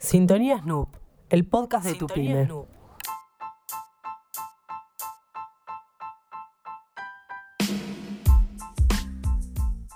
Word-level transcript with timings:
Sintonía 0.00 0.60
Snoop, 0.60 0.90
el 1.28 1.44
podcast 1.44 1.84
de 1.84 1.94
tu 1.94 2.06
pyme. 2.06 2.48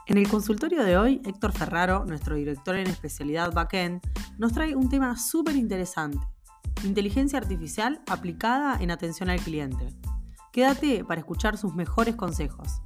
En 0.06 0.18
el 0.18 0.28
consultorio 0.28 0.82
de 0.82 0.98
hoy, 0.98 1.22
Héctor 1.24 1.52
Ferraro, 1.52 2.04
nuestro 2.04 2.34
director 2.34 2.74
en 2.74 2.88
especialidad 2.88 3.52
backend, 3.52 4.00
nos 4.38 4.52
trae 4.52 4.74
un 4.74 4.88
tema 4.88 5.16
súper 5.16 5.54
interesante, 5.54 6.19
inteligencia 6.82 7.38
artificial 7.38 8.03
aplicada 8.08 8.82
en 8.82 8.90
atención 8.90 9.30
al 9.30 9.38
cliente. 9.38 9.87
Quédate 10.53 11.04
para 11.04 11.21
escuchar 11.21 11.56
sus 11.56 11.76
mejores 11.76 12.16
consejos. 12.16 12.82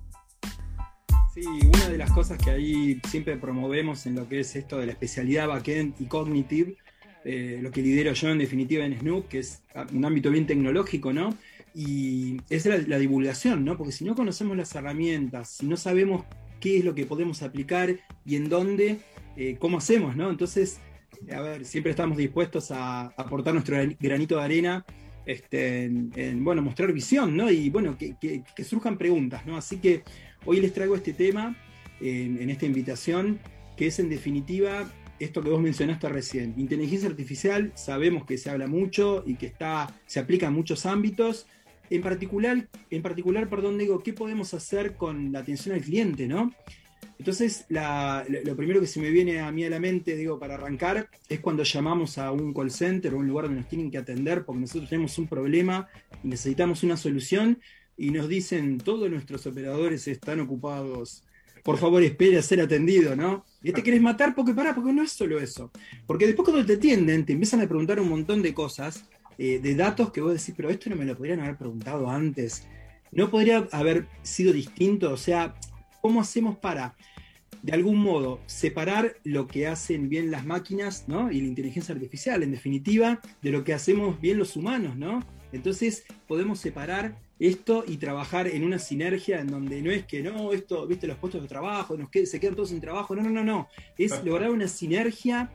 Sí, 1.33 1.47
una 1.47 1.89
de 1.89 1.97
las 1.97 2.13
cosas 2.13 2.37
que 2.39 2.51
ahí 2.51 3.01
siempre 3.09 3.39
promovemos 3.39 4.05
en 4.05 4.17
lo 4.17 4.29
que 4.29 4.41
es 4.41 4.55
esto 4.55 4.79
de 4.79 4.87
la 4.87 4.93
especialidad 4.93 5.49
backend 5.49 5.95
y 5.99 6.07
cognitive, 6.07 6.77
eh, 7.29 7.59
lo 7.61 7.73
que 7.73 7.83
lidero 7.83 8.13
yo 8.13 8.29
en 8.29 8.39
definitiva 8.39 8.85
en 8.85 8.97
Snoop, 9.01 9.27
que 9.27 9.41
es 9.41 9.65
un 9.93 10.05
ámbito 10.05 10.31
bien 10.31 10.47
tecnológico, 10.47 11.13
¿no? 11.13 11.37
Y 11.75 12.37
es 12.49 12.65
la, 12.67 12.99
divulgación, 12.99 13.65
¿no? 13.65 13.77
Porque 13.77 13.93
si 13.93 14.05
no 14.05 14.15
conocemos 14.15 14.57
las 14.57 14.73
herramientas, 14.77 15.51
si 15.51 15.67
no 15.67 15.77
sabemos 15.77 16.25
qué 16.61 16.79
es 16.79 16.85
lo 16.85 16.95
que 16.95 17.05
podemos 17.05 17.43
aplicar 17.43 17.99
y 18.25 18.37
en 18.37 18.49
dónde, 18.49 18.99
eh, 19.37 19.57
cómo 19.59 19.79
hacemos, 19.79 20.15
¿no? 20.15 20.31
Entonces, 20.31 20.79
a 21.35 21.41
ver, 21.41 21.65
siempre 21.65 21.91
estamos 21.91 22.17
dispuestos 22.17 22.71
a 22.71 23.07
aportar 23.17 23.55
nuestro 23.55 23.77
granito 23.99 24.37
de 24.37 24.43
arena 24.43 24.87
este, 25.27 25.87
en, 25.87 26.45
bueno, 26.45 26.63
mostrar 26.63 26.93
visión, 26.93 27.37
¿no? 27.37 27.51
Y 27.51 27.71
bueno, 27.71 27.99
que, 27.99 28.45
surjan 28.65 28.97
preguntas, 28.97 29.45
¿no? 29.45 29.57
Así 29.57 29.79
que 29.79 30.05
hoy 30.45 30.61
les 30.61 30.73
traigo 30.73 30.95
este 30.95 31.13
tema 31.13 31.57
en, 32.01 32.49
esta 32.49 32.67
invitación, 32.67 33.41
que 33.77 33.89
es 33.89 33.99
en 33.99 34.09
definitiva 34.09 34.89
esto 35.19 35.43
que 35.43 35.51
vos 35.51 35.61
mencionaste 35.61 36.09
recién. 36.09 36.55
Inteligencia 36.57 37.09
artificial, 37.09 37.73
sabemos 37.75 38.25
que 38.25 38.39
se 38.39 38.51
habla 38.51 38.67
mucho 38.67 39.23
y 39.27 39.35
que 39.35 39.47
está, 39.47 39.95
se 40.07 40.21
aplica 40.21 40.47
en 40.47 40.53
muchos 40.53 40.87
ámbitos. 40.87 41.47
En 41.91 42.03
particular, 42.03 42.69
en 42.91 43.03
particular, 43.03 43.49
perdón, 43.49 43.79
digo, 43.79 44.03
¿qué 44.03 44.13
podemos 44.13 44.53
hacer 44.55 44.97
con 44.97 45.33
la 45.33 45.41
atención 45.41 45.75
al 45.75 45.83
cliente, 45.83 46.27
no? 46.27 46.53
Entonces, 47.19 47.65
lo 47.69 48.57
primero 48.57 48.81
que 48.81 48.87
se 48.87 49.01
me 49.01 49.11
viene 49.11 49.41
a 49.41 49.51
mí 49.51 49.65
a 49.65 49.71
la 49.71 49.81
mente, 49.81 50.17
digo, 50.17 50.39
para 50.39 50.55
arrancar, 50.55 51.09
es 51.29 51.41
cuando 51.41 51.63
llamamos 51.63 52.19
a 52.19 52.31
un 52.31 52.53
call 52.53 52.71
center 52.71 53.15
o 53.15 53.19
un 53.19 53.27
lugar 53.27 53.47
donde 53.47 53.61
nos 53.61 53.69
tienen 53.69 53.91
que 53.91 53.99
atender 53.99 54.45
porque 54.45 54.61
nosotros 54.61 54.91
tenemos 54.91 55.17
un 55.19 55.27
problema 55.27 55.89
y 56.23 56.29
necesitamos 56.29 56.83
una 56.83 56.97
solución 56.97 57.59
y 57.97 58.11
nos 58.11 58.29
dicen, 58.29 58.79
todos 58.79 59.11
nuestros 59.11 59.47
operadores 59.47 60.07
están 60.09 60.41
ocupados. 60.41 61.26
Por 61.67 61.79
favor, 61.79 62.01
espere 62.03 62.39
a 62.39 62.43
ser 62.43 62.61
atendido, 62.61 63.17
¿no? 63.17 63.45
Y 63.61 63.73
te 63.73 63.83
quieres 63.83 64.01
matar 64.01 64.37
porque 64.37 64.55
para, 64.55 64.73
porque 64.73 64.93
no 64.93 65.03
es 65.03 65.11
solo 65.11 65.41
eso. 65.41 65.73
Porque 66.07 66.27
después 66.27 66.49
cuando 66.49 66.65
te 66.65 66.75
atienden, 66.75 67.27
te 67.27 67.33
empiezan 67.33 67.61
a 67.61 67.67
preguntar 67.67 67.99
un 67.99 68.09
montón 68.09 68.41
de 68.41 68.55
cosas, 68.55 69.05
eh, 69.37 69.59
de 69.59 69.75
datos 69.75 70.13
que 70.13 70.21
vos 70.21 70.33
decís, 70.33 70.55
pero 70.57 70.71
esto 70.71 70.89
no 70.91 70.97
me 70.97 71.05
lo 71.05 71.17
podrían 71.17 71.41
haber 71.41 71.57
preguntado 71.57 72.09
antes. 72.09 72.69
No 73.11 73.31
podría 73.31 73.67
haber 73.73 74.07
sido 74.23 74.53
distinto. 74.53 75.13
O 75.13 75.17
sea, 75.17 75.57
¿Cómo 76.07 76.21
hacemos 76.21 76.57
para, 76.59 76.95
de 77.63 77.73
algún 77.73 77.99
modo, 77.99 78.39
separar 78.47 79.17
lo 79.25 79.49
que 79.49 79.67
hacen 79.67 80.09
bien 80.09 80.31
las 80.31 80.47
máquinas 80.47 81.09
¿no? 81.09 81.33
y 81.33 81.41
la 81.41 81.49
inteligencia 81.49 81.97
artificial, 81.97 82.45
en 82.45 82.53
definitiva, 82.53 83.21
de 83.43 83.51
lo 83.51 83.65
que 83.65 83.75
hacemos 83.75 84.21
bien 84.21 84.39
los 84.39 84.55
humanos? 84.55 84.97
¿no? 84.97 85.25
Entonces 85.51 86.05
podemos 86.29 86.61
separar 86.61 87.19
esto 87.39 87.85
y 87.87 87.99
trabajar 87.99 88.47
en 88.49 88.65
una 88.65 88.79
sinergia 88.79 89.41
en 89.41 89.49
donde 89.49 89.83
no 89.83 89.91
es 89.91 90.07
que 90.07 90.23
no, 90.23 90.53
esto, 90.53 90.87
viste, 90.87 91.07
los 91.07 91.19
puestos 91.19 91.43
de 91.43 91.49
trabajo, 91.49 91.97
nos 91.97 92.09
se 92.11 92.41
quedan 92.41 92.55
todos 92.55 92.71
sin 92.71 92.81
trabajo, 92.81 93.15
no, 93.15 93.23
no, 93.23 93.31
no, 93.31 93.45
no, 93.45 93.69
es 93.99 94.25
lograr 94.25 94.51
una 94.51 94.69
sinergia 94.69 95.51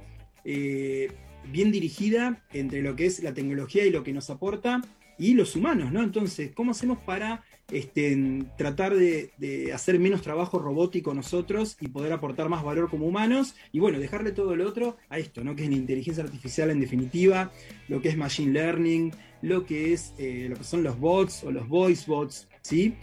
eh, 0.46 1.12
bien 1.46 1.72
dirigida 1.72 2.44
entre 2.54 2.82
lo 2.82 2.96
que 2.96 3.08
es 3.08 3.24
la 3.24 3.34
tecnología 3.34 3.86
y 3.86 3.90
lo 3.90 4.04
que 4.04 4.14
nos 4.14 4.30
aporta 4.30 4.82
y 5.22 5.36
los 5.36 5.56
humanos, 5.56 5.92
¿no? 5.92 6.02
Entonces, 6.02 6.52
¿cómo 6.52 6.72
hacemos 6.72 6.98
para 6.98 7.44
este, 7.70 8.44
tratar 8.58 8.96
de, 8.96 9.72
hacer 9.72 10.00
menos 10.00 10.24
trabajo 10.24 10.58
robótico 10.58 11.14
nosotros 11.14 11.78
y 11.80 11.90
poder 11.90 12.12
aportar 12.12 12.50
más 12.50 12.64
valor 12.64 12.90
como 12.90 13.06
humanos? 13.06 13.54
Y 13.72 13.80
bueno, 13.80 14.00
dejarle 14.00 14.32
todo 14.32 14.56
lo 14.56 14.68
otro 14.68 14.98
a 15.10 15.20
esto, 15.20 15.44
¿no? 15.44 15.56
Que 15.56 15.66
es 15.66 15.70
la 15.70 15.76
inteligencia 15.76 16.24
artificial 16.24 16.72
en 16.72 16.80
definitiva, 16.80 17.52
lo 17.88 18.02
que 18.02 18.10
es 18.10 18.18
machine 18.18 18.52
learning, 18.52 19.14
lo 19.44 19.64
que 19.64 19.94
es 19.94 20.16
eh, 20.18 20.48
lo 20.50 20.56
que 20.56 20.64
son 20.64 20.82
los 20.82 21.00
bots 21.00 21.44
o 21.44 21.52
los 21.52 21.68
voice 21.70 22.06
bots, 22.08 22.48
¿sí? 22.64 22.96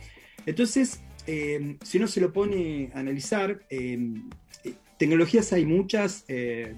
Entonces, 0.45 1.01
eh, 1.29 1.77
si 1.85 1.99
uno 1.99 2.09
se 2.09 2.21
lo 2.21 2.33
pone 2.33 2.91
a 2.95 2.99
analizar, 2.99 3.63
eh, 3.71 3.97
tecnologías 4.99 5.53
hay 5.53 5.65
muchas, 5.65 6.25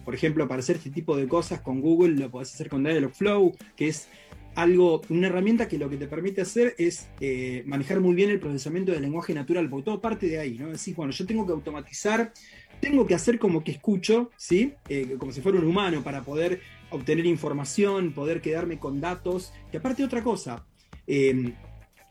por 0.04 0.15
ejemplo, 0.15 0.47
para 0.47 0.60
hacer 0.60 0.76
este 0.76 0.91
tipo 0.91 1.16
de 1.16 1.26
cosas 1.26 1.62
con 1.62 1.81
Google 1.81 2.16
lo 2.16 2.31
podés 2.31 2.53
hacer 2.53 2.69
con 2.69 2.84
Dialogflow, 2.84 3.56
que 3.75 3.88
es 3.88 4.09
algo, 4.55 5.03
una 5.09 5.28
herramienta 5.28 5.69
que 5.69 5.78
lo 5.78 5.88
que 5.88 5.97
te 5.97 6.06
permite 6.06 6.41
hacer 6.41 6.75
es 6.78 7.09
eh, 7.21 7.62
manejar 7.66 8.00
muy 8.00 8.15
bien 8.15 8.31
el 8.31 8.41
procesamiento 8.41 8.93
del 8.93 9.03
lenguaje 9.03 9.34
natural, 9.34 9.69
porque 9.69 9.84
todo 9.84 10.00
parte 10.00 10.27
de 10.27 10.38
ahí, 10.38 10.59
¿no? 10.59 10.69
Decís, 10.69 10.94
bueno, 10.94 11.12
yo 11.12 11.27
tengo 11.27 11.47
que 11.47 11.53
automatizar, 11.53 12.33
tengo 12.81 13.06
que 13.06 13.15
hacer 13.15 13.39
como 13.39 13.62
que 13.62 13.72
escucho, 13.72 14.31
¿sí? 14.37 14.75
Eh, 14.89 15.16
como 15.19 15.33
si 15.33 15.41
fuera 15.41 15.59
un 15.59 15.66
humano 15.66 16.03
para 16.03 16.22
poder 16.22 16.60
obtener 16.91 17.27
información, 17.27 18.12
poder 18.12 18.41
quedarme 18.41 18.78
con 18.78 19.00
datos, 19.00 19.53
que 19.71 19.78
aparte 19.78 20.05
otra 20.05 20.22
cosa, 20.22 20.66
eh, 21.06 21.55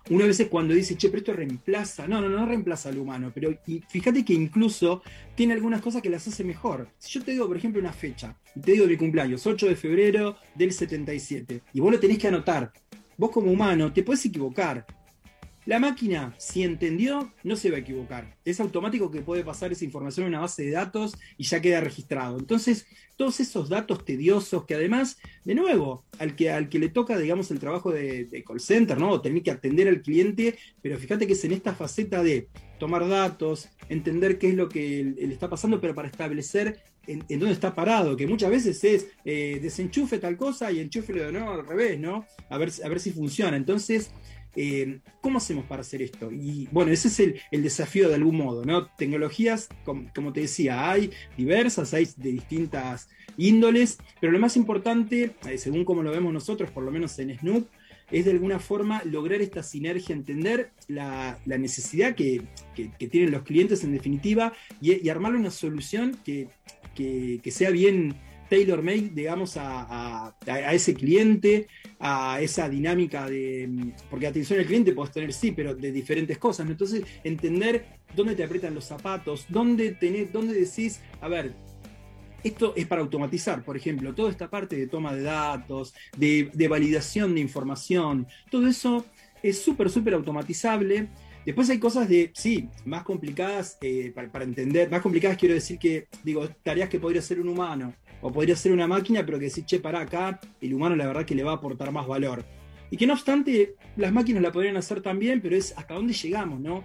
una 0.10 0.26
vez 0.26 0.48
cuando 0.50 0.74
dice, 0.74 0.98
che, 0.98 1.10
pero 1.10 1.20
esto 1.20 1.34
reemplaza, 1.34 2.08
no, 2.08 2.20
no, 2.20 2.30
no 2.30 2.46
reemplaza 2.46 2.90
al 2.90 2.98
humano, 2.98 3.32
pero 3.34 3.56
fíjate 3.88 4.26
que 4.26 4.34
incluso 4.34 5.04
tiene 5.36 5.54
algunas 5.54 5.82
cosas 5.82 6.02
que 6.02 6.10
las 6.10 6.28
hace 6.28 6.44
mejor. 6.44 6.88
Si 6.98 7.12
yo 7.12 7.24
te 7.24 7.32
digo, 7.32 7.48
por 7.48 7.58
ejemplo, 7.58 7.80
una 7.80 7.94
fecha, 7.94 8.36
y 8.56 8.60
te 8.60 8.72
digo 8.72 8.88
mi 8.88 8.98
cumpleaños, 8.98 9.46
8 9.46 9.68
de 9.68 9.76
febrero 9.76 10.38
del 10.56 10.72
77, 10.72 11.62
y 11.74 11.80
vos 11.80 11.92
lo 11.92 12.00
tenés 12.00 12.18
que 12.18 12.28
anotar, 12.28 12.72
vos 13.18 13.30
como 13.30 13.52
humano 13.52 13.94
te 13.94 14.02
puedes 14.02 14.26
equivocar, 14.26 14.86
la 15.69 15.78
máquina, 15.78 16.34
si 16.40 16.63
entendió, 16.63 17.31
no 17.44 17.56
se 17.56 17.69
va 17.69 17.78
a 17.78 17.81
equivocar. 17.81 18.35
Es 18.44 18.59
automático 18.59 19.12
que 19.12 19.22
puede 19.22 19.44
pasar 19.44 19.72
esa 19.72 19.85
información 19.85 20.25
a 20.25 20.30
una 20.30 20.40
base 20.40 20.63
de 20.63 20.72
datos 20.72 21.16
y 21.38 21.44
ya 21.44 21.62
queda 21.62 21.80
registrado. 21.80 22.40
Entonces, 22.40 22.88
todos 23.16 23.40
esos 23.40 23.69
datos 23.69 24.03
tediosos 24.03 24.66
que 24.66 24.74
además, 24.74 25.19
de 25.46 25.53
nuevo, 25.53 26.06
al 26.18 26.35
que, 26.35 26.50
al 26.50 26.69
que 26.69 26.80
le 26.80 26.90
toca, 26.90 27.19
digamos, 27.19 27.52
el 27.52 27.59
trabajo 27.59 27.91
de, 27.91 28.44
call 28.47 28.59
center, 28.59 28.97
¿no? 28.97 29.22
Tener 29.22 29.44
que 29.44 29.52
atender 29.52 29.88
al 29.88 30.02
cliente, 30.02 30.57
pero 30.81 30.97
fíjate 30.97 31.28
que 31.28 31.34
es 31.34 31.46
en 31.46 31.52
esta 31.52 31.75
faceta 31.75 32.24
de 32.24 32.47
tomar 32.80 33.07
datos, 33.07 33.69
entender 33.90 34.40
qué 34.40 34.50
es 34.50 34.56
lo 34.56 34.69
que 34.69 35.03
le 35.03 35.31
está 35.31 35.51
pasando, 35.51 35.80
pero 35.80 35.94
para 35.94 36.07
establecer 36.07 36.80
en, 37.06 37.22
dónde 37.28 37.51
está 37.51 37.75
parado, 37.75 38.18
que 38.18 38.25
muchas 38.25 38.50
veces 38.50 38.84
es 38.84 39.07
eh, 39.24 39.59
desenchufe 39.62 40.18
tal 40.18 40.36
cosa 40.36 40.72
y 40.72 40.80
enchufe 40.80 41.13
de 41.13 41.31
nuevo 41.31 41.51
al 41.51 41.68
revés, 41.68 42.00
¿no? 42.00 42.25
A 42.50 42.57
ver, 42.57 42.72
a 42.84 42.90
ver 42.90 43.00
si 43.00 43.12
funciona. 43.12 43.56
Entonces, 43.56 44.12
eh, 44.62 45.00
¿Cómo 45.22 45.38
hacemos 45.38 45.64
para 45.68 45.84
hacer 45.84 46.02
esto? 46.02 46.30
Y 46.34 46.68
bueno, 46.74 46.92
ese 46.92 47.08
es 47.08 47.18
el, 47.50 47.64
desafío 47.64 48.09
de 48.09 48.16
algún 48.16 48.36
modo, 48.36 48.66
¿no? 48.66 48.88
Tecnologías, 48.88 49.70
como, 49.86 50.34
te 50.34 50.42
decía, 50.42 50.92
hay 50.92 51.12
diversas, 51.38 51.94
hay 51.94 52.09
de 52.18 52.34
distintas 52.34 53.08
índoles, 53.38 54.00
pero 54.19 54.34
lo 54.34 54.40
más 54.40 54.58
importante, 54.58 55.31
eh, 55.48 55.58
según 55.58 55.86
como 55.86 56.03
lo 56.03 56.12
vemos 56.12 56.34
nosotros, 56.34 56.72
por 56.72 56.84
lo 56.84 56.92
menos 56.92 57.18
en 57.19 57.40
Snoop, 57.40 57.69
es 58.12 58.25
de 58.25 58.31
alguna 58.31 58.59
forma 58.59 59.02
lograr 59.06 59.40
esta 59.40 59.64
sinergia, 59.64 60.14
entender 60.14 60.72
la, 60.90 61.40
necesidad 61.46 62.14
que, 62.14 62.44
tienen 62.98 63.31
los 63.31 63.44
clientes 63.44 63.86
en 63.86 63.94
definitiva 63.94 64.52
y, 64.81 65.08
armar 65.08 65.36
una 65.36 65.52
solución 65.52 66.19
que, 66.25 66.50
que 66.96 67.52
sea 67.52 67.69
bien 67.69 68.14
tailor-made, 68.50 69.12
digamos, 69.14 69.56
a, 69.58 70.36
ese 70.72 70.94
cliente, 70.94 71.68
a 72.00 72.42
esa 72.42 72.68
dinámica 72.68 73.30
de. 73.30 73.94
Porque 74.10 74.28
atención 74.28 74.60
al 74.60 74.66
cliente 74.66 74.94
puedes 74.94 75.14
tener, 75.14 75.32
sí, 75.32 75.52
pero 75.52 75.76
de 75.76 75.92
diferentes 75.92 76.38
cosas. 76.38 76.68
Entonces, 76.70 77.04
entender 77.24 77.86
dónde 78.16 78.36
te 78.36 78.44
aprietan 78.44 78.74
los 78.74 78.86
zapatos, 78.86 79.46
dónde, 79.50 79.92
tenés, 79.92 80.32
dónde 80.34 80.54
decís, 80.54 81.02
a 81.22 81.28
ver, 81.28 81.54
esto 82.44 82.74
es 82.76 82.88
para 82.88 83.02
automatizar, 83.02 83.64
por 83.64 83.76
ejemplo, 83.76 84.14
toda 84.16 84.32
esta 84.32 84.50
parte 84.50 84.76
de 84.76 84.88
toma 84.88 85.13
de 85.13 85.24
datos, 85.24 85.94
de, 86.18 86.68
validación 86.69 87.36
de 87.36 87.42
información, 87.42 88.28
todo 88.50 88.68
eso 88.68 89.06
es 89.44 89.62
súper, 89.62 89.90
súper 89.90 90.13
automatizable. 90.13 91.10
Después 91.45 91.69
hay 91.69 91.80
cosas 91.80 92.07
de, 92.09 92.31
sí, 92.33 92.69
más 92.86 93.03
complicadas 93.03 93.77
eh, 93.81 94.12
para, 94.13 94.44
entender, 94.44 94.89
más 94.89 95.01
complicadas 95.01 95.38
quiero 95.38 95.56
decir 95.56 95.80
que, 95.80 96.07
digo, 96.24 96.47
tareas 96.63 96.89
que 96.89 97.00
podría 97.00 97.21
hacer 97.21 97.39
un 97.39 97.50
humano, 97.50 97.94
o 98.21 98.31
podría 98.31 98.56
ser 98.56 98.71
una 98.71 98.88
máquina, 98.88 99.25
pero 99.25 99.39
que 99.39 99.50
si, 99.50 99.63
che, 99.63 99.80
para 99.80 100.01
acá, 100.01 100.39
el 100.62 100.74
humano 100.74 100.95
la 100.95 101.07
verdad 101.07 101.25
que 101.25 101.36
le 101.36 101.44
va 101.44 101.51
a 101.51 101.56
aportar 101.56 101.91
más 101.91 102.07
valor. 102.07 102.44
Y 102.91 102.97
que 102.97 103.06
no 103.06 103.13
obstante, 103.13 103.75
las 103.95 104.12
máquinas 104.12 104.41
la 104.41 104.51
podrían 104.51 104.77
hacer 104.77 105.01
también, 105.01 105.41
pero 105.41 105.56
es 105.56 105.74
hasta 105.77 105.94
dónde 105.94 106.13
llegamos, 106.13 106.59
¿no? 106.59 106.83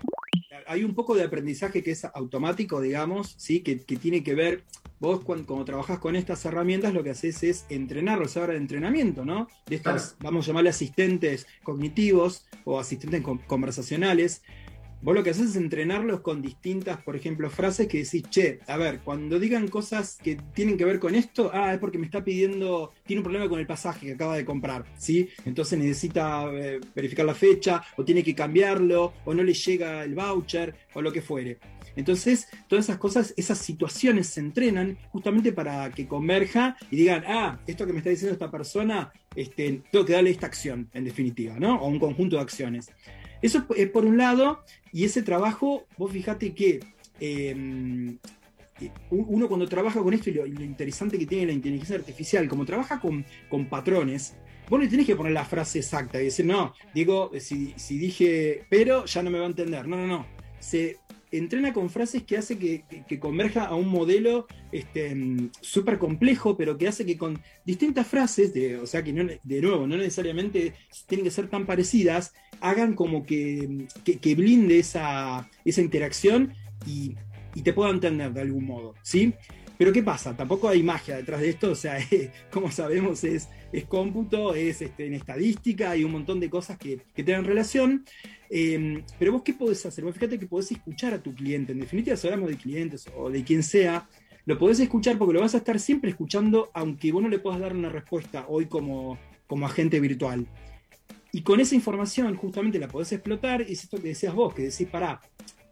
Hay 0.67 0.85
un 0.85 0.95
poco 0.95 1.15
de 1.15 1.25
aprendizaje 1.25 1.83
que 1.83 1.91
es 1.91 2.05
automático, 2.05 2.81
digamos, 2.81 3.35
¿sí? 3.39 3.61
que, 3.61 3.77
tiene 3.77 4.23
que 4.23 4.35
ver, 4.35 4.65
vos 5.05 5.23
cuando, 5.23 5.65
trabajás 5.65 5.99
con 5.99 6.17
estas 6.17 6.45
herramientas, 6.45 6.95
lo 6.95 7.05
que 7.05 7.11
haces 7.11 7.43
es 7.45 7.67
entrenarlos, 7.69 8.37
ahora 8.37 8.55
de 8.55 8.59
entrenamiento, 8.59 9.25
¿no? 9.25 9.49
De 9.67 9.77
estas, 9.77 10.17
vamos 10.19 10.45
a 10.45 10.49
llamarle 10.49 10.71
asistentes 10.71 11.47
cognitivos 11.63 12.47
o 12.65 12.81
asistentes 12.81 13.23
conversacionales, 13.47 14.43
Vos 15.05 15.15
lo 15.15 15.23
que 15.23 15.29
haces 15.29 15.51
es 15.51 15.57
entrenarlos 15.57 16.23
con 16.23 16.41
distintas, 16.41 16.97
por 17.03 17.15
ejemplo, 17.15 17.51
frases 17.51 17.89
que 17.89 17.99
decís, 17.99 18.23
che, 18.31 18.61
a 18.67 18.79
ver, 18.79 19.01
cuando 19.01 19.39
digan 19.39 19.69
cosas 19.69 20.17
que 20.17 20.39
tienen 20.55 20.79
que 20.79 20.87
ver 20.87 20.99
con 20.99 21.15
esto, 21.15 21.51
ah, 21.53 21.75
es 21.75 21.79
porque 21.79 21.99
me 21.99 22.07
está 22.07 22.25
pidiendo, 22.25 22.91
tiene 23.05 23.21
un 23.21 23.25
problema 23.25 23.47
con 23.47 23.61
el 23.61 23.67
pasaje 23.67 24.07
que 24.07 24.13
acaba 24.15 24.35
de 24.35 24.47
comprar, 24.47 24.87
¿sí? 24.97 25.29
Entonces 25.45 25.79
necesita 25.79 26.51
eh, 26.55 26.81
verificar 26.95 27.27
la 27.27 27.35
fecha, 27.35 27.85
o 27.99 28.05
tiene 28.07 28.23
que 28.23 28.35
cambiarlo, 28.35 29.13
o 29.27 29.35
no 29.35 29.43
le 29.43 29.53
llega 29.53 30.05
el 30.05 30.15
voucher, 30.15 30.75
o 30.95 31.03
lo 31.03 31.13
que 31.13 31.21
fuere. 31.21 31.59
Entonces, 31.97 32.49
todas 32.67 32.87
esas 32.87 32.97
cosas, 32.97 33.35
esas 33.37 33.59
situaciones 33.59 34.29
se 34.29 34.41
entrenan 34.41 34.97
justamente 35.11 35.53
para 35.53 35.91
que 35.91 36.09
converja 36.09 36.79
y 36.91 36.97
digan, 36.97 37.25
ah, 37.27 37.61
esto 37.67 37.87
que 37.87 37.93
me 37.93 37.99
está 37.99 38.09
diciendo 38.09 38.33
esta 38.33 38.51
persona, 38.51 39.13
este, 39.37 39.83
tengo 39.93 40.07
que 40.07 40.15
darle 40.15 40.31
esta 40.31 40.47
acción, 40.47 40.89
en 40.95 41.05
definitiva, 41.05 41.59
¿no? 41.59 41.77
O 41.77 41.89
un 41.89 41.99
conjunto 41.99 42.37
de 42.37 42.43
acciones. 42.43 42.91
Eso 43.43 43.67
es 43.77 43.91
por 43.91 44.05
un 44.05 44.17
lado, 44.17 44.61
y 44.93 45.05
ese 45.05 45.23
trabajo, 45.23 45.87
vos 45.99 46.13
fijate 46.13 46.55
que 46.55 46.81
em, 47.21 48.19
uno 49.11 49.49
cuando 49.49 49.69
trabaja 49.69 50.03
con 50.03 50.15
esto 50.15 50.31
y 50.31 50.35
lo, 50.35 50.47
interesante 50.47 51.19
que 51.19 51.27
tiene 51.27 51.47
la 51.47 51.53
inteligencia 51.53 51.97
artificial, 51.97 52.49
como 52.49 52.65
trabaja 52.65 53.01
con, 53.01 53.25
patrones, 53.69 54.35
vos 54.69 54.81
no 54.81 54.89
tenés 54.89 55.07
que 55.07 55.17
poner 55.17 55.33
la 55.33 55.45
frase 55.45 55.79
exacta 55.79 56.21
y 56.21 56.27
decir, 56.27 56.47
no, 56.47 56.75
digo, 56.95 57.31
si, 57.39 57.75
si 57.77 57.99
dije 57.99 58.67
pero, 58.69 59.05
ya 59.05 59.23
no 59.23 59.31
me 59.31 59.39
va 59.39 59.45
a 59.45 59.49
entender. 59.49 59.87
No, 59.87 59.97
no, 59.97 60.07
no. 60.07 60.27
Se 60.59 60.97
entrena 61.39 61.73
con 61.73 61.91
frases 61.91 62.23
que 62.23 62.37
hace 62.37 62.59
que, 62.59 63.19
converja 63.19 63.65
a 63.65 63.75
un 63.75 63.89
modelo 63.89 64.47
este, 64.73 65.17
súper 65.61 65.99
complejo, 65.99 66.57
pero 66.57 66.77
que 66.77 66.89
hace 66.89 67.07
que 67.07 67.17
con 67.17 67.41
distintas 67.65 68.07
frases, 68.07 68.53
de, 68.53 68.77
o 68.79 68.87
sea 68.87 69.03
que 69.03 69.13
de 69.43 69.61
nuevo, 69.61 69.87
no 69.87 69.97
necesariamente 69.97 70.75
tienen 71.07 71.25
que 71.25 71.31
ser 71.31 71.49
tan 71.49 71.67
parecidas, 71.67 72.35
hagan 72.61 72.95
como 72.95 73.25
que, 73.25 73.87
blinde 74.37 74.79
esa, 74.79 75.49
esa 75.65 75.81
interacción 75.81 76.53
y, 76.87 77.15
te 77.63 77.73
pueda 77.73 77.91
entender 77.91 78.33
de 78.33 78.41
algún 78.41 78.67
modo, 78.67 78.95
¿sí? 79.03 79.33
Pero 79.77 79.93
¿qué 79.93 80.03
pasa? 80.03 80.37
Tampoco 80.37 80.69
hay 80.69 80.83
magia 80.83 81.17
detrás 81.17 81.41
de 81.41 81.51
esto, 81.51 81.73
o 81.73 81.75
sea, 81.75 81.99
como 82.51 82.71
sabemos 82.71 83.25
es, 83.25 83.49
es 83.73 83.85
cómputo, 83.85 84.55
es 84.55 84.83
este, 84.83 85.07
en 85.07 85.15
estadística, 85.15 85.91
hay 85.91 86.05
un 86.05 86.13
montón 86.13 86.39
de 86.41 86.49
cosas 86.49 86.79
que, 86.79 87.01
que 87.15 87.25
tienen 87.25 87.45
relación. 87.45 88.05
Em, 88.51 89.03
pero 89.19 89.33
vos, 89.33 89.43
¿qué 89.43 89.53
podés 89.53 89.85
hacer? 89.85 90.05
Fíjate 90.13 90.39
que 90.39 90.47
podés 90.47 90.71
escuchar 90.71 91.15
a 91.15 91.23
tu 91.23 91.35
cliente. 91.35 91.73
En 91.73 91.81
definitiva, 91.81 92.17
si 92.17 92.27
hablamos 92.29 92.51
de 92.51 92.57
clientes 92.57 93.07
o 93.17 93.31
de 93.31 93.43
quien 93.43 93.63
sea, 93.63 94.09
lo 94.47 94.59
podés 94.59 94.79
escuchar 94.79 95.19
porque 95.19 95.35
lo 95.35 95.41
vas 95.41 95.55
a 95.55 95.59
estar 95.59 95.81
siempre 95.81 96.11
escuchando, 96.11 96.71
aunque 96.75 97.11
vos 97.11 97.23
no 97.23 97.29
le 97.29 97.39
puedas 97.39 97.61
dar 97.61 97.75
una 97.75 97.89
respuesta 97.89 98.45
hoy 98.49 98.67
como, 98.67 99.19
como 99.47 99.67
agente 99.67 99.99
virtual. 100.01 100.47
Y 101.33 101.43
con 101.43 101.59
esa 101.59 101.75
información 101.75 102.37
justamente 102.37 102.79
la 102.79 102.87
podés 102.87 103.11
explotar, 103.11 103.63
y 103.63 103.73
es 103.73 103.83
esto 103.83 104.01
que 104.01 104.09
decías 104.09 104.35
vos, 104.35 104.55
que 104.55 104.63
decís, 104.63 104.87
pará, 104.87 105.21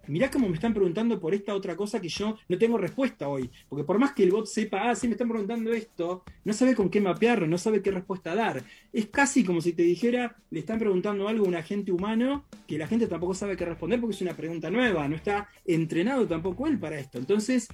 mirá 0.08 0.30
cómo 0.30 0.48
me 0.48 0.54
están 0.54 0.74
preguntando 0.74 1.18
por 1.20 1.34
esta 1.34 1.54
otra 1.54 1.76
cosa 1.76 2.00
que 2.00 2.08
yo 2.08 2.36
no 2.48 2.58
tengo 2.58 2.78
respuesta 2.78 3.28
hoy. 3.28 3.50
Porque 3.68 3.84
por 3.84 3.98
más 3.98 4.12
que 4.12 4.22
el 4.22 4.30
bot 4.30 4.46
sepa, 4.46 4.90
ah, 4.90 4.94
sí, 4.94 5.06
me 5.06 5.12
están 5.12 5.28
preguntando 5.28 5.72
esto, 5.72 6.24
no 6.44 6.52
sabe 6.52 6.74
con 6.74 6.90
qué 6.90 7.00
mapearlo, 7.00 7.46
no 7.46 7.58
sabe 7.58 7.82
qué 7.82 7.90
respuesta 7.90 8.34
dar. 8.34 8.62
Es 8.92 9.06
casi 9.06 9.44
como 9.44 9.60
si 9.60 9.72
te 9.72 9.82
dijera, 9.82 10.36
le 10.50 10.60
están 10.60 10.78
preguntando 10.78 11.28
algo 11.28 11.44
a 11.44 11.48
un 11.48 11.54
agente 11.54 11.92
humano 11.92 12.44
que 12.66 12.78
la 12.78 12.86
gente 12.86 13.06
tampoco 13.06 13.34
sabe 13.34 13.56
qué 13.56 13.64
responder 13.64 14.00
porque 14.00 14.16
es 14.16 14.22
una 14.22 14.36
pregunta 14.36 14.70
nueva, 14.70 15.08
no 15.08 15.16
está 15.16 15.48
entrenado 15.64 16.26
tampoco 16.26 16.66
él 16.66 16.78
para 16.78 16.98
esto. 16.98 17.18
Entonces, 17.18 17.68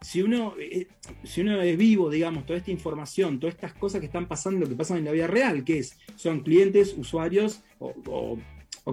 si 0.00 0.22
uno, 0.22 0.54
eh, 0.58 0.86
si 1.24 1.42
uno 1.42 1.60
es 1.60 1.76
vivo, 1.76 2.08
digamos, 2.08 2.46
toda 2.46 2.58
esta 2.58 2.70
información, 2.70 3.38
todas 3.38 3.54
estas 3.54 3.74
cosas 3.74 4.00
que 4.00 4.06
están 4.06 4.26
pasando, 4.26 4.68
que 4.68 4.74
pasan 4.74 4.98
en 4.98 5.04
la 5.04 5.12
vida 5.12 5.26
real, 5.26 5.62
que 5.64 5.78
es, 5.78 5.98
son 6.16 6.40
clientes, 6.40 6.94
usuarios 6.96 7.62
o 7.78 7.94
o 8.06 8.38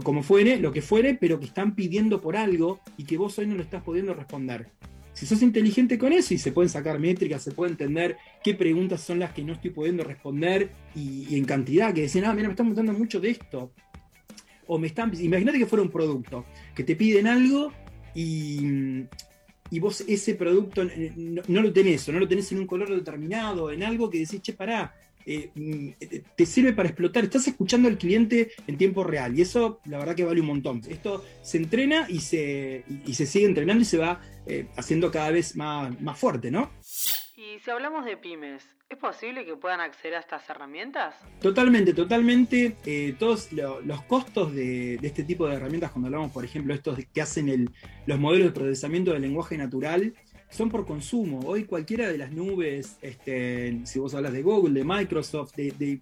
como 0.01 0.23
fuere, 0.23 0.57
lo 0.57 0.71
que 0.71 0.81
fuere, 0.81 1.15
pero 1.15 1.39
que 1.39 1.45
están 1.45 1.75
pidiendo 1.75 2.21
por 2.21 2.35
algo 2.35 2.79
y 2.97 3.05
que 3.05 3.17
vos 3.17 3.37
hoy 3.39 3.47
no 3.47 3.55
lo 3.55 3.63
estás 3.63 3.83
pudiendo 3.83 4.13
responder. 4.13 4.67
Si 5.13 5.25
sos 5.25 5.41
inteligente 5.41 5.97
con 5.97 6.13
eso 6.13 6.35
y 6.35 6.37
se 6.37 6.51
pueden 6.51 6.69
sacar 6.69 6.99
métricas, 6.99 7.41
se 7.41 7.51
puede 7.51 7.71
entender 7.71 8.17
qué 8.43 8.53
preguntas 8.53 9.01
son 9.01 9.17
las 9.17 9.33
que 9.33 9.43
no 9.43 9.53
estoy 9.53 9.71
pudiendo 9.71 10.03
responder 10.03 10.69
y, 10.95 11.35
en 11.35 11.43
cantidad, 11.43 11.91
que 11.91 12.03
dicen, 12.03 12.25
ah, 12.25 12.33
mira, 12.33 12.47
me 12.47 12.53
están 12.53 12.67
preguntando 12.67 12.93
mucho 12.93 13.19
de 13.19 13.31
esto. 13.31 13.71
O 14.67 14.77
me 14.77 14.87
están, 14.87 15.11
imagínate 15.19 15.57
que 15.57 15.65
fuera 15.65 15.81
un 15.81 15.89
producto, 15.89 16.45
que 16.75 16.83
te 16.83 16.95
piden 16.95 17.25
algo 17.25 17.73
y, 18.13 19.05
y 19.71 19.79
vos 19.79 20.03
ese 20.07 20.35
producto 20.35 20.83
no, 20.83 21.41
no, 21.47 21.61
lo 21.61 21.73
tenés, 21.73 22.07
o 22.07 22.11
no 22.11 22.19
lo 22.19 22.27
tenés 22.27 22.51
en 22.51 22.59
un 22.59 22.67
color 22.67 22.93
determinado, 22.93 23.71
en 23.71 23.81
algo 23.81 24.09
que 24.09 24.19
decís, 24.19 24.41
che, 24.41 24.53
pará, 24.53 24.93
eh, 25.29 25.51
mm, 25.53 25.89
te 26.37 26.45
sirve 26.45 26.71
para 26.71 26.87
explotar. 26.87 27.25
Estás 27.25 27.47
escuchando 27.47 27.89
al 27.89 27.97
cliente 27.97 28.51
en 28.65 28.77
tiempo 28.77 29.03
real 29.03 29.37
y 29.37 29.41
eso 29.41 29.81
la 29.85 29.97
verdad 29.97 30.15
que 30.15 30.23
vale 30.23 30.39
un 30.39 30.47
montón. 30.47 30.81
Esto 30.87 31.23
se 31.41 31.57
entrena 31.57 32.05
y 32.07 32.21
se, 32.21 32.85
y, 33.05 33.13
se 33.13 33.25
sigue 33.25 33.45
entrenando 33.45 33.81
y 33.81 33.85
se 33.85 33.97
va 33.97 34.21
eh, 34.45 34.67
haciendo 34.77 35.11
cada 35.11 35.31
vez 35.31 35.57
más, 35.57 35.99
más 35.99 36.17
fuerte, 36.17 36.49
¿no? 36.49 36.71
Y 37.35 37.59
si 37.59 37.69
hablamos 37.69 38.05
de 38.05 38.15
pymes, 38.15 38.63
¿es 38.89 38.97
posible 38.97 39.45
que 39.45 39.55
puedan 39.57 39.81
acceder 39.81 40.15
a 40.15 40.19
estas 40.21 40.49
herramientas? 40.49 41.13
Totalmente, 41.41 41.93
totalmente. 41.93 42.77
Eh, 42.85 43.15
todos 43.19 43.49
los 43.51 44.01
costos 44.03 44.55
de, 44.55 44.95
este 44.95 45.23
tipo 45.23 45.45
de 45.47 45.55
herramientas, 45.55 45.91
cuando 45.91 46.07
hablamos, 46.07 46.31
por 46.31 46.45
ejemplo, 46.45 46.73
estos 46.73 46.97
que 47.13 47.21
hacen 47.21 47.49
el, 47.49 47.69
los 48.05 48.17
modelos 48.17 48.47
de 48.47 48.53
procesamiento 48.53 49.11
del 49.11 49.23
lenguaje 49.23 49.57
natural, 49.57 50.13
son 50.49 50.69
por 50.69 50.85
consumo. 50.85 51.39
Hoy 51.45 51.65
cualquiera 51.65 52.07
de 52.07 52.17
las 52.17 52.31
nubes, 52.31 52.97
este, 53.01 53.81
si 53.85 53.99
vos 53.99 54.13
hablas 54.13 54.33
de 54.33 54.41
Google, 54.41 54.73
de 54.79 54.85
Microsoft, 54.85 55.55
de, 55.55 56.01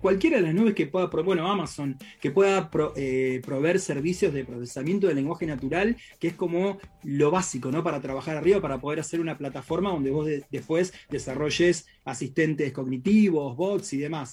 cualquiera 0.00 0.38
de 0.38 0.42
las 0.42 0.54
nubes 0.54 0.74
que 0.74 0.86
pueda, 0.86 1.06
bueno, 1.06 1.46
Amazon, 1.50 1.96
que 2.20 2.30
pueda 2.30 2.68
eh, 2.96 3.40
proveer 3.44 3.78
servicios 3.78 4.34
de 4.34 4.44
procesamiento 4.44 5.06
de 5.06 5.14
lenguaje 5.14 5.46
natural, 5.46 5.96
que 6.18 6.28
es 6.28 6.34
como 6.34 6.78
lo 7.04 7.30
básico, 7.30 7.70
¿no? 7.70 7.84
Para 7.84 8.00
trabajar 8.00 8.36
arriba, 8.36 8.60
para 8.60 8.80
poder 8.80 8.98
hacer 8.98 9.20
una 9.20 9.38
plataforma 9.38 9.90
donde 9.90 10.10
vos 10.10 10.28
después 10.50 10.92
desarrolles 11.08 11.86
asistentes 12.04 12.72
cognitivos, 12.72 13.56
bots 13.56 13.92
y 13.92 13.98
demás. 13.98 14.32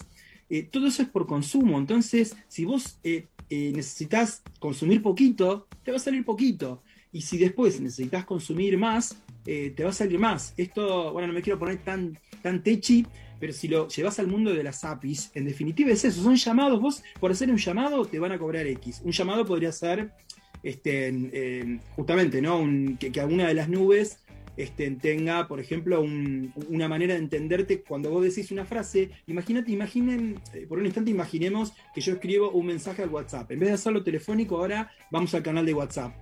Eh, 0.49 0.63
todo 0.63 0.87
eso 0.87 1.03
es 1.03 1.09
por 1.09 1.27
consumo. 1.27 1.77
Entonces, 1.77 2.35
si 2.47 2.65
vos 2.65 2.97
eh, 3.03 3.27
necesitas 3.49 4.41
consumir 4.59 5.03
poquito, 5.03 5.67
te 5.83 5.91
va 5.91 5.97
a 5.97 5.99
salir 5.99 6.25
poquito. 6.25 6.81
Y 7.11 7.21
si 7.21 7.37
después 7.37 7.79
necesitas 7.79 8.25
consumir 8.25 8.77
más, 8.77 9.15
eh, 9.45 9.73
te 9.75 9.83
va 9.83 9.89
a 9.89 9.93
salir 9.93 10.19
más. 10.19 10.53
Esto, 10.57 11.13
bueno, 11.13 11.27
no 11.27 11.33
me 11.33 11.41
quiero 11.41 11.59
poner 11.59 11.77
tan, 11.77 12.17
tan 12.41 12.63
techi, 12.63 13.05
pero 13.39 13.53
si 13.53 13.67
lo 13.67 13.87
llevas 13.87 14.19
al 14.19 14.27
mundo 14.27 14.53
de 14.53 14.63
las 14.63 14.83
APIs, 14.83 15.31
en 15.33 15.45
definitiva 15.45 15.91
es 15.91 16.03
eso, 16.05 16.21
son 16.21 16.35
llamados, 16.35 16.81
vos 16.81 17.03
por 17.19 17.31
hacer 17.31 17.49
un 17.49 17.57
llamado 17.57 18.05
te 18.05 18.19
van 18.19 18.31
a 18.31 18.37
cobrar 18.37 18.67
X. 18.67 19.01
Un 19.03 19.11
llamado 19.11 19.45
podría 19.45 19.71
ser, 19.71 20.11
este, 20.61 21.79
justamente, 21.95 22.41
¿no? 22.41 22.65
que, 22.99 23.17
alguna 23.19 23.47
de 23.47 23.53
las 23.53 23.69
nubes 23.69 24.19
este, 24.57 24.91
tenga, 24.91 25.47
por 25.47 25.61
ejemplo, 25.61 26.01
una 26.01 26.89
manera 26.89 27.13
de 27.13 27.21
entenderte 27.21 27.81
cuando 27.81 28.09
vos 28.09 28.23
decís 28.23 28.51
una 28.51 28.65
frase. 28.65 29.09
Imagínate, 29.27 29.71
imaginen, 29.71 30.37
eh, 30.53 30.65
por 30.67 30.79
un 30.79 30.85
instante 30.85 31.11
imaginemos 31.11 31.71
que 31.95 32.01
yo 32.01 32.13
escribo 32.13 32.51
un 32.51 32.65
mensaje 32.65 33.03
al 33.03 33.09
WhatsApp. 33.09 33.49
En 33.51 33.59
vez 33.59 33.69
de 33.69 33.75
hacerlo 33.75 34.03
telefónico, 34.03 34.57
ahora 34.57 34.91
vamos 35.11 35.33
al 35.33 35.43
canal 35.43 35.65
de 35.65 35.73
WhatsApp 35.73 36.13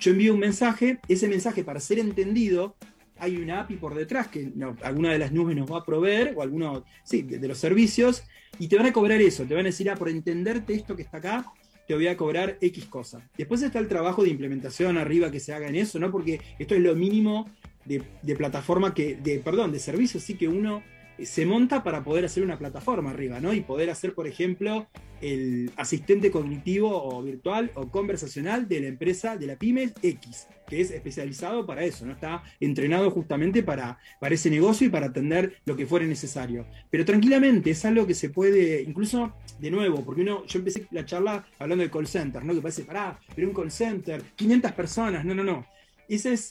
yo 0.00 0.12
envío 0.12 0.34
un 0.34 0.40
mensaje, 0.40 0.98
ese 1.08 1.28
mensaje 1.28 1.64
para 1.64 1.80
ser 1.80 1.98
entendido, 1.98 2.76
hay 3.18 3.36
una 3.36 3.60
API 3.60 3.76
por 3.76 3.94
detrás 3.94 4.28
que 4.28 4.52
alguna 4.82 5.12
de 5.12 5.18
las 5.18 5.32
nubes 5.32 5.56
nos 5.56 5.70
va 5.70 5.78
a 5.78 5.84
proveer, 5.84 6.34
o 6.36 6.42
alguno, 6.42 6.84
sí, 7.04 7.22
de, 7.22 7.46
los 7.46 7.58
servicios, 7.58 8.24
y 8.58 8.68
te 8.68 8.76
van 8.76 8.86
a 8.86 8.92
cobrar 8.92 9.20
eso, 9.20 9.44
te 9.44 9.54
van 9.54 9.64
a 9.64 9.68
decir, 9.68 9.88
ah, 9.90 9.96
por 9.96 10.08
entenderte 10.08 10.74
esto 10.74 10.96
que 10.96 11.02
está 11.02 11.18
acá, 11.18 11.52
te 11.86 11.94
voy 11.94 12.06
a 12.08 12.16
cobrar 12.16 12.58
X 12.60 12.86
cosa. 12.86 13.28
Después 13.36 13.62
está 13.62 13.78
el 13.78 13.88
trabajo 13.88 14.22
de 14.22 14.30
implementación 14.30 14.96
arriba 14.96 15.30
que 15.30 15.40
se 15.40 15.52
haga 15.52 15.68
en 15.68 15.76
eso, 15.76 15.98
¿no? 15.98 16.10
Porque 16.10 16.40
esto 16.58 16.74
es 16.74 16.80
lo 16.80 16.94
mínimo 16.94 17.48
de, 17.84 18.02
plataforma 18.36 18.94
que, 18.94 19.16
de, 19.16 19.38
perdón, 19.38 19.72
de 19.72 19.78
servicio, 19.78 20.18
sí 20.18 20.34
que 20.34 20.48
uno 20.48 20.82
se 21.22 21.46
monta 21.46 21.82
para 21.82 22.02
poder 22.02 22.24
hacer 22.24 22.42
una 22.42 22.58
plataforma 22.58 23.10
arriba, 23.10 23.40
¿no? 23.40 23.52
Y 23.52 23.60
poder 23.60 23.90
hacer, 23.90 24.14
por 24.14 24.26
ejemplo, 24.26 24.88
el 25.20 25.70
asistente 25.76 26.30
cognitivo 26.30 26.90
o 26.90 27.22
virtual 27.22 27.70
o 27.74 27.88
conversacional 27.90 28.68
de 28.68 28.80
la 28.80 28.88
empresa 28.88 29.36
de 29.36 29.46
la 29.46 29.56
pyme 29.56 29.92
X, 30.02 30.48
que 30.66 30.80
es 30.80 30.90
especializado 30.90 31.66
para 31.66 31.84
eso, 31.84 32.04
¿no? 32.04 32.12
Está 32.12 32.42
entrenado 32.60 33.10
justamente 33.10 33.62
para, 33.62 33.98
para 34.20 34.34
ese 34.34 34.50
negocio 34.50 34.86
y 34.86 34.90
para 34.90 35.06
atender 35.06 35.56
lo 35.64 35.76
que 35.76 35.86
fuere 35.86 36.06
necesario. 36.06 36.66
Pero 36.90 37.04
tranquilamente 37.04 37.70
es 37.70 37.84
algo 37.84 38.06
que 38.06 38.14
se 38.14 38.30
puede, 38.30 38.82
incluso, 38.82 39.34
de 39.60 39.70
nuevo, 39.70 40.04
porque 40.04 40.22
uno, 40.22 40.44
yo 40.46 40.58
empecé 40.58 40.86
la 40.90 41.04
charla 41.04 41.46
hablando 41.58 41.84
de 41.84 41.90
call 41.90 42.06
center, 42.06 42.44
¿no? 42.44 42.54
Que 42.54 42.60
parece, 42.60 42.84
pará, 42.84 43.18
pero 43.34 43.48
un 43.48 43.54
call 43.54 43.70
center, 43.70 44.22
500 44.36 44.72
personas, 44.72 45.24
no, 45.24 45.34
no, 45.34 45.44
no. 45.44 45.66
Esa 46.08 46.30
es 46.30 46.50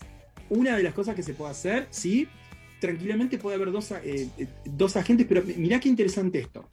una 0.50 0.75
de 0.77 0.84
las 0.84 0.93
cosas 0.93 1.15
que 1.15 1.24
se 1.24 1.34
puede 1.34 1.51
hacer, 1.51 1.88
sí, 1.89 2.27
tranquilamente 2.84 3.38
puede 3.38 3.56
haber 3.56 3.72
dos, 3.72 3.92
eh, 3.92 4.28
eh, 4.38 4.48
dos 4.66 4.98
agentes, 4.98 5.25
pero 5.25 5.42
mirá 5.56 5.80
qué 5.80 5.88
interesante 5.88 6.40
esto. 6.40 6.70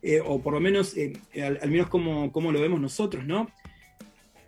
Eh, 0.00 0.20
o 0.24 0.40
por 0.40 0.52
lo 0.52 0.60
menos, 0.60 0.94
al, 1.34 1.68
menos 1.68 1.88
como, 1.88 2.30
como, 2.30 2.52
lo 2.52 2.60
vemos 2.60 2.80
nosotros, 2.80 3.26
¿no? 3.26 3.50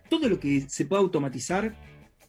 Todo 0.09 0.28
lo 0.28 0.38
que 0.38 0.61
se 0.68 0.87
pueda 0.87 1.02
automatizar, 1.02 1.75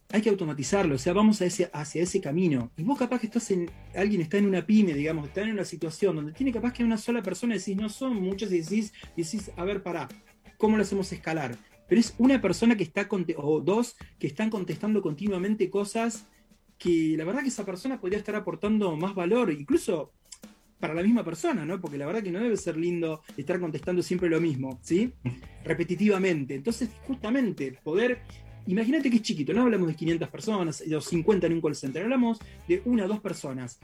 hay 0.08 0.22
que 0.22 0.28
automatizarlo, 0.28 0.96
o 0.96 0.98
sea, 0.98 1.12
vamos 1.12 1.40
a 1.40 1.44
ese, 1.44 1.70
hacia 1.72 2.02
ese 2.02 2.20
camino. 2.20 2.72
Y 2.76 2.82
vos 2.82 2.98
capaz 2.98 3.20
que 3.20 3.26
estás 3.26 3.48
en, 3.52 3.70
alguien 3.94 4.22
está 4.22 4.38
en 4.38 4.46
una 4.46 4.66
pyme, 4.66 4.92
digamos, 4.92 5.28
está 5.28 5.42
en 5.42 5.52
una 5.52 5.64
situación 5.64 6.16
donde 6.16 6.32
tiene 6.32 6.52
capaz 6.52 6.72
que 6.72 6.82
una 6.82 6.98
sola 6.98 7.22
persona, 7.22 7.54
decís, 7.54 7.76
no 7.76 7.88
son 7.88 8.16
muchos, 8.16 8.50
y 8.50 8.58
decís, 8.58 8.92
decís 9.16 9.52
a 9.56 9.62
ver, 9.62 9.84
pará, 9.84 10.08
¿cómo 10.58 10.76
lo 10.76 10.82
hacemos 10.82 11.12
escalar? 11.12 11.56
pero 11.86 12.00
es 12.00 12.14
una 12.18 12.40
persona 12.40 12.76
que 12.76 12.84
está, 12.84 13.08
o 13.36 13.60
dos, 13.60 13.96
que 14.20 14.28
están 14.28 14.48
contestando 14.48 15.02
continuamente 15.02 15.70
cosas 15.70 16.28
que 16.80 17.14
la 17.16 17.24
verdad 17.24 17.42
que 17.42 17.48
esa 17.48 17.66
persona 17.66 18.00
podría 18.00 18.18
estar 18.18 18.34
aportando 18.34 18.96
más 18.96 19.14
valor, 19.14 19.52
incluso 19.52 20.12
para 20.80 20.94
la 20.94 21.02
misma 21.02 21.22
persona, 21.22 21.66
¿no? 21.66 21.78
Porque 21.78 21.98
la 21.98 22.06
verdad 22.06 22.22
que 22.22 22.32
no 22.32 22.40
debe 22.40 22.56
ser 22.56 22.78
lindo 22.78 23.20
estar 23.36 23.60
contestando 23.60 24.02
siempre 24.02 24.30
lo 24.30 24.40
mismo, 24.40 24.80
¿sí? 24.82 25.12
Repetitivamente. 25.64 26.54
Entonces, 26.54 26.88
justamente, 27.06 27.78
poder 27.84 28.22
Imagínate 28.66 29.10
que 29.10 29.16
es 29.16 29.22
chiquito, 29.22 29.52
no 29.54 29.62
hablamos 29.62 29.88
de 29.88 29.94
500 29.94 30.28
personas, 30.28 30.84
de 30.86 31.00
50 31.00 31.46
en 31.46 31.54
un 31.54 31.60
call 31.60 31.74
center, 31.74 32.02
hablamos 32.02 32.38
de 32.68 32.82
una 32.84 33.06
o 33.06 33.08
dos 33.08 33.18
personas. 33.18 33.80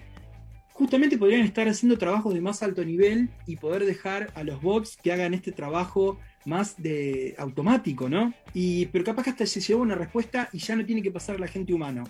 Justamente 0.74 1.16
podrían 1.16 1.40
estar 1.40 1.66
haciendo 1.66 1.96
trabajos 1.96 2.34
de 2.34 2.42
más 2.42 2.62
alto 2.62 2.84
nivel 2.84 3.30
y 3.46 3.56
poder 3.56 3.86
dejar 3.86 4.30
a 4.34 4.44
los 4.44 4.60
bots 4.60 4.98
que 5.02 5.12
hagan 5.12 5.32
este 5.32 5.50
trabajo 5.50 6.20
más 6.44 6.80
de 6.80 7.34
automático, 7.38 8.10
¿no? 8.10 8.34
Y, 8.52 8.86
pero 8.86 9.02
capaz 9.02 9.24
que 9.24 9.30
hasta 9.30 9.46
se 9.46 9.60
lleva 9.60 9.80
una 9.80 9.94
respuesta 9.94 10.50
y 10.52 10.58
ya 10.58 10.76
no 10.76 10.84
tiene 10.84 11.02
que 11.02 11.10
pasar 11.10 11.36
a 11.36 11.38
la 11.38 11.48
gente 11.48 11.72
humano. 11.72 12.04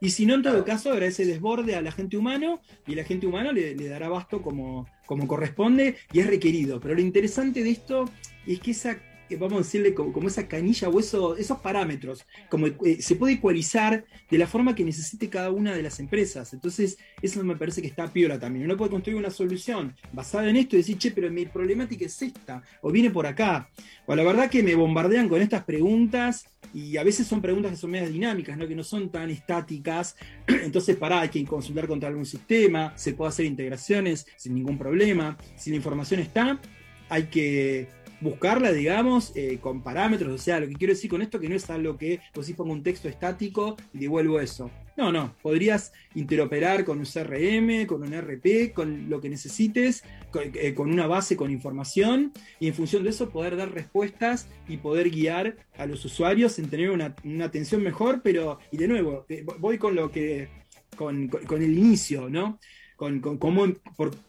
Y 0.00 0.10
si 0.10 0.24
no, 0.24 0.34
en 0.34 0.42
todo 0.42 0.64
caso, 0.64 0.90
habrá 0.90 1.06
ese 1.06 1.26
desborde 1.26 1.74
a 1.74 1.82
la 1.82 1.92
gente 1.92 2.16
humano 2.16 2.60
y 2.86 2.94
la 2.94 3.04
gente 3.04 3.26
humano 3.26 3.52
le, 3.52 3.74
dará 3.74 4.08
basto 4.08 4.40
como, 4.40 4.86
como 5.06 5.28
corresponde 5.28 5.96
y 6.12 6.20
es 6.20 6.26
requerido. 6.26 6.80
Pero 6.80 6.94
lo 6.94 7.00
interesante 7.02 7.62
de 7.62 7.70
esto 7.70 8.06
es 8.46 8.60
que 8.60 8.70
esa 8.70 8.98
vamos 9.36 9.54
a 9.54 9.58
decirle, 9.58 9.94
como, 9.94 10.28
esa 10.28 10.48
canilla 10.48 10.88
o 10.88 11.00
esos 11.00 11.60
parámetros, 11.60 12.26
como 12.48 12.66
eh, 12.66 13.00
se 13.00 13.16
puede 13.16 13.34
ecualizar 13.34 14.04
de 14.30 14.38
la 14.38 14.46
forma 14.46 14.74
que 14.74 14.84
necesite 14.84 15.28
cada 15.28 15.50
una 15.50 15.74
de 15.74 15.82
las 15.82 16.00
empresas. 16.00 16.52
Entonces, 16.52 16.98
eso 17.22 17.42
me 17.44 17.56
parece 17.56 17.82
que 17.82 17.88
está 17.88 18.06
piola 18.12 18.38
también. 18.38 18.64
Uno 18.64 18.76
puede 18.76 18.90
construir 18.90 19.18
una 19.18 19.30
solución 19.30 19.94
basada 20.12 20.48
en 20.48 20.56
esto 20.56 20.76
y 20.76 20.78
decir, 20.78 20.98
che, 20.98 21.10
pero 21.10 21.30
mi 21.30 21.46
problemática 21.46 22.04
es 22.04 22.22
esta, 22.22 22.62
o 22.82 22.90
viene 22.90 23.10
por 23.10 23.26
acá. 23.26 23.70
O 24.06 24.14
la 24.14 24.22
verdad 24.22 24.50
que 24.50 24.62
me 24.62 24.74
bombardean 24.74 25.28
con 25.28 25.40
estas 25.40 25.64
preguntas 25.64 26.46
y 26.72 26.96
a 26.96 27.04
veces 27.04 27.26
son 27.26 27.40
preguntas 27.40 27.72
que 27.72 27.76
son 27.76 27.90
medias 27.90 28.12
dinámicas, 28.12 28.56
¿no? 28.56 28.66
que 28.66 28.74
no 28.74 28.84
son 28.84 29.10
tan 29.10 29.30
estáticas. 29.30 30.16
Entonces, 30.46 30.96
para, 30.96 31.20
hay 31.20 31.28
que 31.28 31.44
consultar 31.44 31.86
contra 31.86 32.08
algún 32.08 32.26
sistema, 32.26 32.92
se 32.96 33.14
puede 33.14 33.30
hacer 33.30 33.46
integraciones 33.46 34.26
sin 34.36 34.54
ningún 34.54 34.78
problema. 34.78 35.36
Si 35.56 35.70
la 35.70 35.76
información 35.76 36.20
está, 36.20 36.60
hay 37.08 37.24
que 37.24 37.88
buscarla, 38.20 38.72
digamos, 38.72 39.32
eh, 39.34 39.58
con 39.60 39.82
parámetros. 39.82 40.32
O 40.32 40.38
sea, 40.38 40.60
lo 40.60 40.68
que 40.68 40.74
quiero 40.74 40.94
decir 40.94 41.10
con 41.10 41.22
esto 41.22 41.40
que 41.40 41.48
no 41.48 41.56
es 41.56 41.68
algo 41.70 41.96
que 41.96 42.20
pues 42.32 42.46
si 42.46 42.54
pongo 42.54 42.72
un 42.72 42.82
texto 42.82 43.08
estático 43.08 43.76
y 43.92 43.98
devuelvo 43.98 44.40
eso. 44.40 44.70
No, 44.96 45.10
no, 45.10 45.34
podrías 45.40 45.92
interoperar 46.14 46.84
con 46.84 46.98
un 46.98 47.06
CRM, 47.06 47.86
con 47.86 48.02
un 48.02 48.12
RP, 48.12 48.74
con 48.74 49.08
lo 49.08 49.20
que 49.20 49.30
necesites, 49.30 50.04
eh, 50.34 50.74
con, 50.74 50.90
una 50.90 51.06
base 51.06 51.36
con 51.36 51.50
información 51.50 52.32
y 52.58 52.68
en 52.68 52.74
función 52.74 53.04
de 53.04 53.10
eso 53.10 53.30
poder 53.30 53.56
dar 53.56 53.72
respuestas 53.72 54.48
y 54.68 54.76
poder 54.76 55.08
guiar 55.08 55.56
a 55.78 55.86
los 55.86 56.04
usuarios 56.04 56.58
en 56.58 56.68
tener 56.68 56.90
una, 56.90 57.14
atención 57.42 57.82
mejor, 57.82 58.20
pero, 58.22 58.58
y 58.70 58.76
de 58.76 58.88
nuevo, 58.88 59.24
eh, 59.30 59.42
voy 59.58 59.78
con 59.78 59.94
lo 59.94 60.10
que, 60.10 60.48
con, 60.96 61.30
el 61.50 61.78
inicio, 61.78 62.28
¿no? 62.28 62.58
Con, 62.96 63.20
con, 63.20 63.38
cómo, 63.38 63.72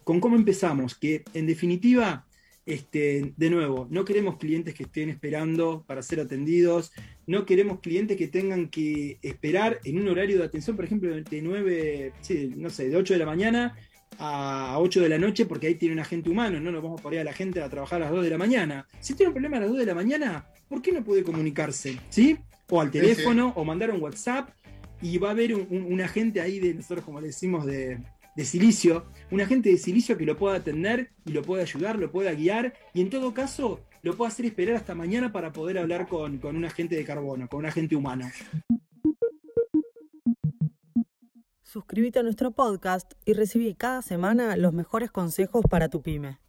con 0.06 0.20
cómo 0.22 0.38
empezamos, 0.38 0.96
que 0.96 1.26
en 1.34 1.48
definitiva 1.48 2.26
este, 2.66 3.34
de 3.36 3.50
nuevo, 3.50 3.88
no 3.90 4.06
queremos 4.06 4.38
clientes 4.38 4.74
que 4.74 4.84
estén 4.84 5.10
esperando 5.10 5.84
para 5.88 6.04
ser 6.04 6.20
atendidos, 6.20 6.92
no 7.26 7.46
queremos 7.46 7.80
clientes 7.80 8.18
que 8.18 8.28
tengan 8.28 8.70
que 8.70 9.18
esperar 9.22 9.80
en 9.84 10.00
un 10.00 10.08
horario 10.08 10.38
de 10.38 10.46
atención, 10.46 10.76
por 10.76 10.86
ejemplo, 10.86 11.14
de 11.14 11.42
9, 11.42 12.14
no 12.58 12.70
sé, 12.70 12.90
de 12.90 12.96
8 12.96 13.14
de 13.14 13.20
la 13.20 13.26
mañana 13.26 13.76
a 14.20 14.76
8 14.80 15.02
de 15.02 15.10
la 15.10 15.18
noche, 15.18 15.46
porque 15.46 15.68
ahí 15.68 15.76
tiene 15.76 15.94
un 15.94 16.02
agente 16.02 16.30
humano, 16.30 16.60
no 16.60 16.72
nos 16.72 16.84
vamos 16.84 17.00
a 17.00 17.04
poner 17.04 17.20
a 17.20 17.24
la 17.24 17.34
gente 17.34 17.62
a 17.62 17.70
trabajar 17.70 18.02
a 18.02 18.06
las 18.06 18.14
2 18.14 18.24
de 18.24 18.30
la 18.30 18.38
mañana. 18.38 18.88
Si 19.00 19.16
tiene 19.16 19.30
un 19.30 19.34
problema 19.34 19.58
a 19.58 19.62
las 19.62 19.70
2 19.70 19.80
de 19.80 19.86
la 19.86 19.96
mañana, 19.96 20.46
¿por 20.70 20.82
qué 20.82 20.92
no 20.92 21.04
puede 21.04 21.24
comunicarse? 21.24 22.00
¿Sí? 22.10 22.38
O 22.70 22.80
al 22.80 22.92
teléfono, 22.92 23.54
o 23.56 23.66
mandar 23.66 23.92
un 23.92 24.02
WhatsApp, 24.02 24.50
y 25.02 25.18
va 25.18 25.30
a 25.30 25.32
haber 25.32 25.56
un 25.56 26.02
agente 26.02 26.42
ahí 26.42 26.60
de 26.60 26.76
nosotros, 26.76 27.04
como 27.04 27.20
le 27.20 27.28
decimos, 27.28 27.66
de, 27.66 27.98
de 28.36 28.46
silicio, 28.46 29.06
un 29.30 29.42
agente 29.42 29.70
de 29.70 29.78
silicio 29.78 30.18
que 30.18 30.26
lo 30.26 30.38
pueda 30.38 30.56
atender 30.56 31.12
y 31.26 31.32
lo 31.32 31.42
pueda 31.42 31.64
ayudar, 31.64 31.98
lo 31.98 32.12
pueda 32.12 32.34
guiar 32.34 32.74
y 32.94 33.02
en 33.02 33.10
todo 33.10 33.34
caso 33.34 33.82
lo 34.04 34.18
pueda 34.18 34.30
hacer 34.30 34.46
esperar 34.46 34.76
hasta 34.76 34.96
mañana 34.96 35.32
para 35.32 35.52
poder 35.52 35.78
hablar 35.78 36.08
con, 36.08 36.40
con 36.40 36.56
un 36.56 36.66
agente 36.66 36.96
de 36.96 37.06
carbono, 37.06 37.48
con 37.48 37.60
un 37.60 37.66
agente 37.68 37.96
humano. 37.96 38.30
Suscríbete 41.64 42.20
a 42.20 42.24
nuestro 42.24 42.52
podcast 42.52 43.14
y 43.24 43.34
recibí 43.34 43.76
cada 43.76 44.02
semana 44.02 44.58
los 44.58 44.74
mejores 44.74 45.10
consejos 45.10 45.64
para 45.70 45.88
tu 45.88 46.02
pyme. 46.02 46.40